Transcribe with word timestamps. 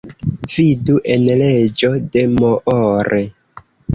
Vidu 0.53 0.95
en 1.15 1.27
leĝo 1.41 1.91
de 2.17 2.25
Moore. 2.39 3.23